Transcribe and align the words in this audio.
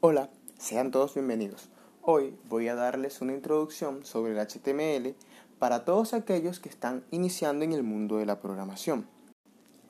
Hola, 0.00 0.30
sean 0.58 0.92
todos 0.92 1.14
bienvenidos. 1.14 1.70
Hoy 2.02 2.38
voy 2.48 2.68
a 2.68 2.76
darles 2.76 3.20
una 3.20 3.32
introducción 3.32 4.04
sobre 4.04 4.30
el 4.30 4.38
HTML 4.38 5.16
para 5.58 5.84
todos 5.84 6.14
aquellos 6.14 6.60
que 6.60 6.68
están 6.68 7.04
iniciando 7.10 7.64
en 7.64 7.72
el 7.72 7.82
mundo 7.82 8.18
de 8.18 8.24
la 8.24 8.40
programación. 8.40 9.08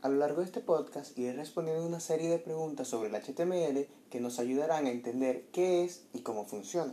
A 0.00 0.08
lo 0.08 0.16
largo 0.16 0.40
de 0.40 0.46
este 0.46 0.60
podcast 0.60 1.18
iré 1.18 1.34
respondiendo 1.34 1.84
una 1.84 2.00
serie 2.00 2.30
de 2.30 2.38
preguntas 2.38 2.88
sobre 2.88 3.10
el 3.10 3.16
HTML 3.16 3.86
que 4.08 4.20
nos 4.20 4.38
ayudarán 4.38 4.86
a 4.86 4.90
entender 4.90 5.44
qué 5.52 5.84
es 5.84 6.06
y 6.14 6.20
cómo 6.20 6.46
funciona. 6.46 6.90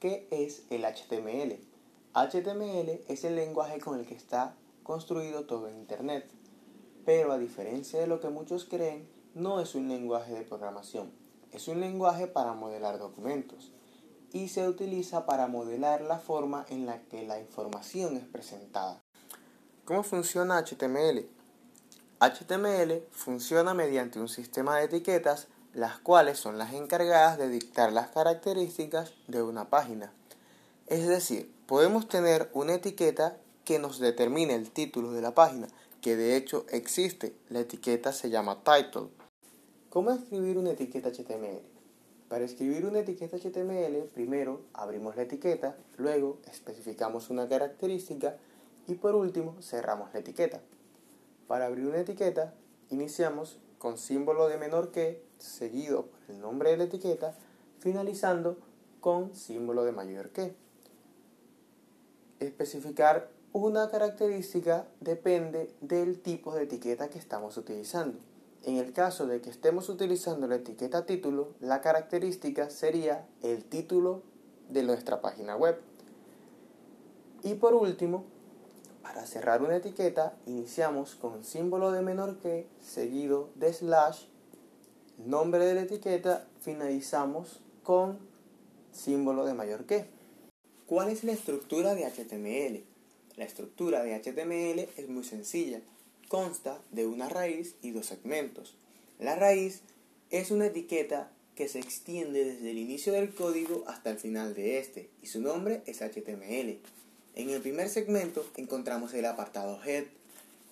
¿Qué 0.00 0.28
es 0.30 0.62
el 0.70 0.86
HTML? 0.86 1.58
HTML 2.14 3.02
es 3.06 3.24
el 3.24 3.36
lenguaje 3.36 3.80
con 3.80 3.98
el 4.00 4.06
que 4.06 4.14
está 4.14 4.54
construido 4.82 5.44
todo 5.44 5.68
Internet, 5.68 6.24
pero 7.08 7.32
a 7.32 7.38
diferencia 7.38 7.98
de 7.98 8.06
lo 8.06 8.20
que 8.20 8.28
muchos 8.28 8.66
creen, 8.66 9.08
no 9.32 9.62
es 9.62 9.74
un 9.74 9.88
lenguaje 9.88 10.34
de 10.34 10.42
programación, 10.42 11.10
es 11.52 11.66
un 11.66 11.80
lenguaje 11.80 12.26
para 12.26 12.52
modelar 12.52 12.98
documentos 12.98 13.72
y 14.30 14.48
se 14.48 14.68
utiliza 14.68 15.24
para 15.24 15.46
modelar 15.46 16.02
la 16.02 16.18
forma 16.18 16.66
en 16.68 16.84
la 16.84 17.00
que 17.04 17.26
la 17.26 17.40
información 17.40 18.18
es 18.18 18.24
presentada. 18.24 19.02
¿Cómo 19.86 20.02
funciona 20.02 20.62
HTML? 20.62 21.26
HTML 22.20 23.06
funciona 23.10 23.72
mediante 23.72 24.20
un 24.20 24.28
sistema 24.28 24.76
de 24.76 24.84
etiquetas 24.84 25.48
las 25.72 25.98
cuales 26.00 26.38
son 26.38 26.58
las 26.58 26.74
encargadas 26.74 27.38
de 27.38 27.48
dictar 27.48 27.90
las 27.90 28.08
características 28.08 29.14
de 29.28 29.40
una 29.42 29.70
página. 29.70 30.12
Es 30.86 31.08
decir, 31.08 31.50
podemos 31.64 32.06
tener 32.06 32.50
una 32.52 32.74
etiqueta 32.74 33.38
que 33.64 33.78
nos 33.78 33.98
determine 33.98 34.54
el 34.54 34.70
título 34.70 35.12
de 35.12 35.22
la 35.22 35.34
página, 35.34 35.68
que 36.00 36.16
de 36.16 36.36
hecho 36.36 36.66
existe. 36.70 37.34
La 37.48 37.60
etiqueta 37.60 38.12
se 38.12 38.30
llama 38.30 38.62
title. 38.62 39.08
¿Cómo 39.90 40.10
escribir 40.10 40.58
una 40.58 40.70
etiqueta 40.72 41.10
HTML? 41.10 41.62
Para 42.28 42.44
escribir 42.44 42.84
una 42.84 43.00
etiqueta 43.00 43.38
HTML, 43.38 44.04
primero 44.12 44.60
abrimos 44.74 45.16
la 45.16 45.22
etiqueta, 45.22 45.76
luego 45.96 46.38
especificamos 46.50 47.30
una 47.30 47.48
característica 47.48 48.36
y 48.86 48.96
por 48.96 49.14
último 49.14 49.56
cerramos 49.62 50.12
la 50.12 50.20
etiqueta. 50.20 50.60
Para 51.46 51.66
abrir 51.66 51.86
una 51.86 52.00
etiqueta, 52.00 52.52
iniciamos 52.90 53.58
con 53.78 53.96
símbolo 53.96 54.48
de 54.48 54.58
menor 54.58 54.90
que, 54.90 55.22
seguido 55.38 56.06
por 56.06 56.20
el 56.28 56.40
nombre 56.40 56.70
de 56.70 56.76
la 56.76 56.84
etiqueta, 56.84 57.34
finalizando 57.78 58.58
con 59.00 59.34
símbolo 59.34 59.84
de 59.84 59.92
mayor 59.92 60.28
que. 60.28 60.54
Especificar 62.40 63.30
una 63.52 63.88
característica 63.90 64.86
depende 65.00 65.74
del 65.80 66.20
tipo 66.20 66.54
de 66.54 66.64
etiqueta 66.64 67.08
que 67.08 67.18
estamos 67.18 67.56
utilizando. 67.56 68.18
En 68.64 68.76
el 68.76 68.92
caso 68.92 69.26
de 69.26 69.40
que 69.40 69.50
estemos 69.50 69.88
utilizando 69.88 70.46
la 70.46 70.56
etiqueta 70.56 71.06
título, 71.06 71.54
la 71.60 71.80
característica 71.80 72.68
sería 72.68 73.26
el 73.42 73.64
título 73.64 74.22
de 74.68 74.82
nuestra 74.82 75.22
página 75.22 75.56
web. 75.56 75.80
Y 77.42 77.54
por 77.54 77.74
último, 77.74 78.24
para 79.02 79.24
cerrar 79.24 79.62
una 79.62 79.76
etiqueta, 79.76 80.34
iniciamos 80.44 81.14
con 81.14 81.44
símbolo 81.44 81.92
de 81.92 82.02
menor 82.02 82.38
que 82.40 82.68
seguido 82.82 83.48
de 83.54 83.72
slash, 83.72 84.24
nombre 85.24 85.64
de 85.64 85.74
la 85.74 85.82
etiqueta, 85.82 86.46
finalizamos 86.60 87.60
con 87.82 88.18
símbolo 88.92 89.46
de 89.46 89.54
mayor 89.54 89.86
que. 89.86 90.10
¿Cuál 90.86 91.08
es 91.08 91.24
la 91.24 91.32
estructura 91.32 91.94
de 91.94 92.04
HTML? 92.04 92.97
La 93.38 93.44
estructura 93.44 94.02
de 94.02 94.16
HTML 94.18 94.88
es 95.00 95.08
muy 95.08 95.22
sencilla 95.22 95.80
consta 96.26 96.82
de 96.90 97.06
una 97.06 97.28
raíz 97.28 97.76
y 97.82 97.92
dos 97.92 98.06
segmentos. 98.06 98.74
La 99.20 99.36
raíz 99.36 99.82
es 100.30 100.50
una 100.50 100.66
etiqueta 100.66 101.30
que 101.54 101.68
se 101.68 101.78
extiende 101.78 102.44
desde 102.44 102.72
el 102.72 102.78
inicio 102.78 103.12
del 103.12 103.32
código 103.32 103.84
hasta 103.86 104.10
el 104.10 104.18
final 104.18 104.54
de 104.54 104.80
este 104.80 105.08
y 105.22 105.28
su 105.28 105.40
nombre 105.40 105.82
es 105.86 106.00
HTML. 106.00 106.80
En 107.36 107.50
el 107.50 107.62
primer 107.62 107.88
segmento 107.88 108.44
encontramos 108.56 109.14
el 109.14 109.24
apartado 109.24 109.80
head 109.84 110.06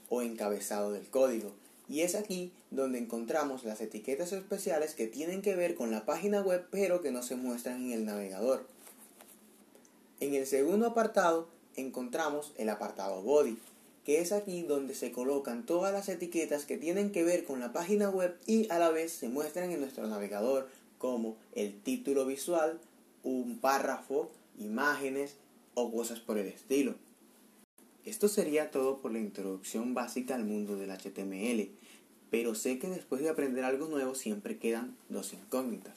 o 0.09 0.21
encabezado 0.21 0.91
del 0.91 1.07
código 1.09 1.53
y 1.89 2.01
es 2.01 2.17
aquí 2.17 2.53
donde 2.73 2.99
encontramos 2.99 3.63
las 3.63 3.81
etiquetas 3.81 4.33
especiales 4.33 4.97
que 4.97 5.07
tienen 5.07 5.41
que 5.41 5.55
ver 5.55 5.77
con 5.77 5.93
la 5.93 6.05
página 6.05 6.43
web 6.43 6.67
pero 6.73 7.01
que 7.01 7.13
no 7.13 7.23
se 7.23 7.37
muestran 7.37 7.85
en 7.87 7.93
el 7.93 8.05
navegador. 8.05 8.67
En 10.19 10.35
el 10.35 10.49
segundo 10.49 10.89
apartado 10.89 11.55
encontramos 11.77 12.53
el 12.57 12.69
apartado 12.69 13.23
body 13.23 13.59
que 14.07 14.21
es 14.21 14.31
aquí 14.31 14.63
donde 14.63 14.95
se 14.95 15.11
colocan 15.11 15.67
todas 15.67 15.93
las 15.93 16.09
etiquetas 16.09 16.65
que 16.65 16.79
tienen 16.79 17.11
que 17.11 17.25
ver 17.25 17.45
con 17.45 17.59
la 17.59 17.73
página 17.73 18.09
web 18.09 18.37
y 18.47 18.71
a 18.71 18.79
la 18.79 18.91
vez 18.91 19.11
se 19.11 19.29
muestran 19.29 19.73
en 19.73 19.81
nuestro 19.81 20.07
navegador 20.07 20.69
como 20.99 21.37
el 21.57 21.75
título 21.75 22.25
visual, 22.25 22.79
un 23.25 23.59
párrafo, 23.59 24.31
imágenes 24.61 25.35
o 25.75 25.91
cosas 25.91 26.21
por 26.21 26.39
el 26.39 26.47
estilo. 26.47 26.95
Esto 28.05 28.29
sería 28.29 28.71
todo 28.71 28.99
por 28.99 29.11
la 29.11 29.19
introducción 29.19 29.93
básica 29.93 30.37
al 30.37 30.45
mundo 30.45 30.77
del 30.77 30.93
HTML, 30.93 31.69
pero 32.31 32.55
sé 32.55 32.79
que 32.79 32.89
después 32.89 33.21
de 33.23 33.29
aprender 33.29 33.65
algo 33.65 33.89
nuevo 33.89 34.15
siempre 34.15 34.59
quedan 34.59 34.97
dos 35.09 35.33
incógnitas. 35.33 35.95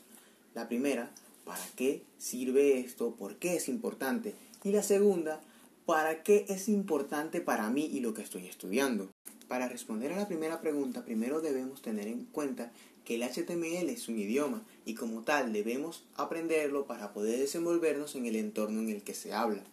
La 0.56 0.67
primera, 0.67 1.11
¿para 1.46 1.63
qué 1.75 2.01
sirve 2.17 2.79
esto? 2.79 3.11
¿Por 3.11 3.35
qué 3.35 3.56
es 3.56 3.69
importante? 3.69 4.34
Y 4.63 4.72
la 4.72 4.81
segunda, 4.81 5.41
¿Para 5.90 6.22
qué 6.22 6.46
es 6.50 6.70
importante 6.70 7.42
para 7.42 7.68
mí 7.72 7.84
y 7.84 8.00
lo 8.00 8.14
que 8.14 8.22
estoy 8.22 8.46
estudiando? 8.46 9.10
Para 9.48 9.68
responder 9.68 10.14
a 10.14 10.18
la 10.18 10.28
primera 10.28 10.62
pregunta, 10.62 11.04
primero 11.04 11.42
debemos 11.42 11.82
tener 11.82 12.08
en 12.08 12.26
cuenta 12.26 12.72
que 13.04 13.16
el 13.16 13.24
HTML 13.24 13.90
es 13.90 14.08
un 14.08 14.20
idioma 14.20 14.64
y 14.86 14.94
como 14.94 15.24
tal 15.24 15.52
debemos 15.52 16.06
aprenderlo 16.16 16.86
para 16.86 17.12
poder 17.12 17.40
desenvolvernos 17.40 18.14
en 18.14 18.28
el 18.28 18.36
entorno 18.36 18.82
en 18.82 18.90
el 18.90 19.02
que 19.02 19.16
se 19.16 19.34
habla. 19.34 19.64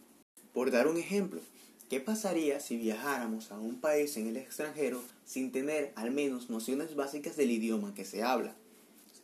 Por 0.54 0.70
dar 0.70 0.88
un 0.88 0.96
ejemplo, 0.96 1.42
¿qué 1.90 2.00
pasaría 2.00 2.60
si 2.60 2.78
viajáramos 2.78 3.52
a 3.52 3.58
un 3.58 3.78
país 3.78 4.16
en 4.16 4.26
el 4.26 4.38
extranjero 4.38 5.02
sin 5.26 5.52
tener 5.52 5.92
al 5.96 6.12
menos 6.12 6.48
nociones 6.48 6.94
básicas 6.94 7.36
del 7.36 7.50
idioma 7.50 7.92
que 7.92 8.06
se 8.06 8.22
habla? 8.22 8.56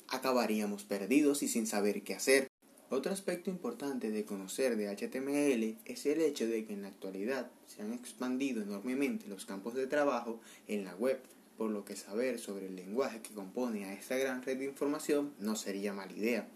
Acabaríamos 0.08 0.84
perdidos 0.84 1.42
y 1.42 1.48
sin 1.48 1.66
saber 1.66 2.02
qué 2.02 2.12
hacer. 2.12 2.51
Otro 2.92 3.10
aspecto 3.10 3.48
importante 3.48 4.10
de 4.10 4.26
conocer 4.26 4.76
de 4.76 4.94
HTML 4.94 5.78
es 5.86 6.04
el 6.04 6.20
hecho 6.20 6.46
de 6.46 6.66
que 6.66 6.74
en 6.74 6.82
la 6.82 6.88
actualidad 6.88 7.50
se 7.66 7.80
han 7.80 7.94
expandido 7.94 8.60
enormemente 8.60 9.28
los 9.28 9.46
campos 9.46 9.72
de 9.72 9.86
trabajo 9.86 10.38
en 10.68 10.84
la 10.84 10.94
web, 10.96 11.18
por 11.56 11.70
lo 11.70 11.86
que 11.86 11.96
saber 11.96 12.38
sobre 12.38 12.66
el 12.66 12.76
lenguaje 12.76 13.22
que 13.22 13.32
compone 13.32 13.86
a 13.86 13.94
esta 13.94 14.18
gran 14.18 14.42
red 14.42 14.58
de 14.58 14.66
información 14.66 15.32
no 15.38 15.56
sería 15.56 15.94
mala 15.94 16.12
idea. 16.12 16.46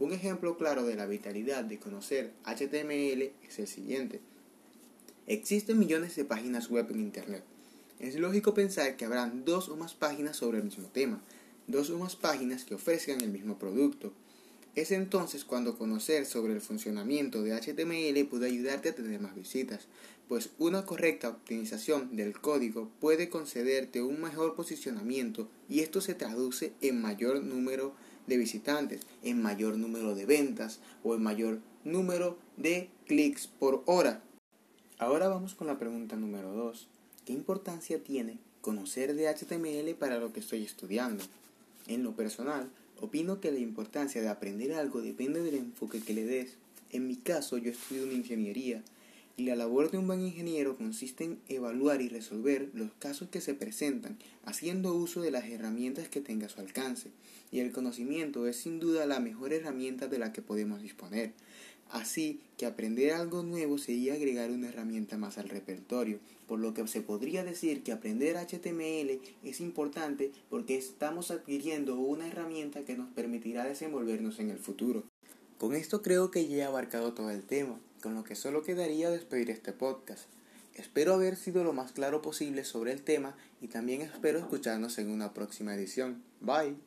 Un 0.00 0.14
ejemplo 0.14 0.56
claro 0.56 0.86
de 0.86 0.96
la 0.96 1.04
vitalidad 1.04 1.62
de 1.62 1.78
conocer 1.78 2.32
HTML 2.46 3.32
es 3.46 3.58
el 3.58 3.66
siguiente. 3.66 4.20
Existen 5.26 5.78
millones 5.78 6.16
de 6.16 6.24
páginas 6.24 6.70
web 6.70 6.86
en 6.88 7.00
Internet. 7.00 7.44
Es 7.98 8.14
lógico 8.14 8.54
pensar 8.54 8.96
que 8.96 9.04
habrán 9.04 9.44
dos 9.44 9.68
o 9.68 9.76
más 9.76 9.92
páginas 9.92 10.38
sobre 10.38 10.56
el 10.56 10.64
mismo 10.64 10.88
tema, 10.88 11.20
dos 11.66 11.90
o 11.90 11.98
más 11.98 12.16
páginas 12.16 12.64
que 12.64 12.76
ofrezcan 12.76 13.20
el 13.20 13.30
mismo 13.30 13.58
producto, 13.58 14.14
es 14.76 14.92
entonces 14.92 15.44
cuando 15.46 15.78
conocer 15.78 16.26
sobre 16.26 16.52
el 16.52 16.60
funcionamiento 16.60 17.42
de 17.42 17.54
HTML 17.54 18.28
puede 18.28 18.46
ayudarte 18.46 18.90
a 18.90 18.94
tener 18.94 19.18
más 19.18 19.34
visitas, 19.34 19.88
pues 20.28 20.50
una 20.58 20.84
correcta 20.84 21.30
optimización 21.30 22.14
del 22.14 22.38
código 22.38 22.90
puede 23.00 23.30
concederte 23.30 24.02
un 24.02 24.20
mejor 24.20 24.54
posicionamiento 24.54 25.48
y 25.70 25.80
esto 25.80 26.02
se 26.02 26.14
traduce 26.14 26.74
en 26.82 27.00
mayor 27.00 27.42
número 27.42 27.94
de 28.26 28.36
visitantes, 28.36 29.00
en 29.22 29.40
mayor 29.40 29.78
número 29.78 30.14
de 30.14 30.26
ventas 30.26 30.80
o 31.02 31.14
en 31.14 31.22
mayor 31.22 31.60
número 31.84 32.36
de 32.58 32.90
clics 33.06 33.46
por 33.46 33.82
hora. 33.86 34.22
Ahora 34.98 35.28
vamos 35.28 35.54
con 35.54 35.68
la 35.68 35.78
pregunta 35.78 36.16
número 36.16 36.52
2. 36.52 36.86
¿Qué 37.24 37.32
importancia 37.32 38.02
tiene 38.02 38.38
conocer 38.60 39.14
de 39.14 39.28
HTML 39.28 39.94
para 39.94 40.18
lo 40.18 40.34
que 40.34 40.40
estoy 40.40 40.64
estudiando? 40.64 41.24
En 41.86 42.02
lo 42.02 42.14
personal, 42.14 42.68
Opino 43.00 43.40
que 43.40 43.52
la 43.52 43.58
importancia 43.58 44.22
de 44.22 44.28
aprender 44.28 44.72
algo 44.72 45.02
depende 45.02 45.42
del 45.42 45.56
enfoque 45.56 46.00
que 46.00 46.14
le 46.14 46.24
des. 46.24 46.56
En 46.92 47.06
mi 47.06 47.16
caso, 47.16 47.58
yo 47.58 47.70
estudio 47.70 48.04
una 48.04 48.14
ingeniería 48.14 48.82
y 49.36 49.44
la 49.44 49.54
labor 49.54 49.90
de 49.90 49.98
un 49.98 50.06
buen 50.06 50.22
ingeniero 50.22 50.78
consiste 50.78 51.24
en 51.24 51.38
evaluar 51.48 52.00
y 52.00 52.08
resolver 52.08 52.70
los 52.72 52.90
casos 52.98 53.28
que 53.28 53.42
se 53.42 53.52
presentan, 53.52 54.16
haciendo 54.46 54.94
uso 54.94 55.20
de 55.20 55.30
las 55.30 55.44
herramientas 55.44 56.08
que 56.08 56.22
tenga 56.22 56.46
a 56.46 56.48
su 56.48 56.60
alcance. 56.60 57.10
Y 57.52 57.60
el 57.60 57.70
conocimiento 57.70 58.46
es 58.46 58.56
sin 58.56 58.80
duda 58.80 59.04
la 59.04 59.20
mejor 59.20 59.52
herramienta 59.52 60.08
de 60.08 60.18
la 60.18 60.32
que 60.32 60.40
podemos 60.40 60.80
disponer. 60.80 61.34
Así 61.90 62.40
que 62.56 62.66
aprender 62.66 63.12
algo 63.12 63.42
nuevo 63.42 63.78
sería 63.78 64.14
agregar 64.14 64.50
una 64.50 64.68
herramienta 64.68 65.16
más 65.18 65.38
al 65.38 65.48
repertorio, 65.48 66.18
por 66.48 66.58
lo 66.58 66.74
que 66.74 66.86
se 66.88 67.00
podría 67.00 67.44
decir 67.44 67.82
que 67.82 67.92
aprender 67.92 68.36
HTML 68.36 69.20
es 69.44 69.60
importante 69.60 70.32
porque 70.50 70.76
estamos 70.76 71.30
adquiriendo 71.30 71.96
una 71.96 72.26
herramienta 72.26 72.84
que 72.84 72.96
nos 72.96 73.10
permitirá 73.12 73.64
desenvolvernos 73.64 74.40
en 74.40 74.50
el 74.50 74.58
futuro. 74.58 75.04
Con 75.58 75.74
esto 75.74 76.02
creo 76.02 76.30
que 76.30 76.48
ya 76.48 76.56
he 76.56 76.64
abarcado 76.64 77.14
todo 77.14 77.30
el 77.30 77.42
tema, 77.42 77.78
con 78.02 78.14
lo 78.14 78.24
que 78.24 78.34
solo 78.34 78.62
quedaría 78.62 79.10
despedir 79.10 79.50
este 79.50 79.72
podcast. 79.72 80.28
Espero 80.74 81.14
haber 81.14 81.36
sido 81.36 81.64
lo 81.64 81.72
más 81.72 81.92
claro 81.92 82.20
posible 82.20 82.64
sobre 82.64 82.92
el 82.92 83.02
tema 83.02 83.34
y 83.62 83.68
también 83.68 84.02
espero 84.02 84.38
escucharnos 84.38 84.98
en 84.98 85.10
una 85.10 85.32
próxima 85.32 85.74
edición. 85.74 86.22
Bye. 86.40 86.86